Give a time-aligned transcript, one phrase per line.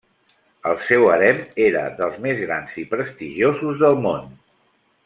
[0.69, 4.29] El seu harem era dels més grans i prestigiosos del món.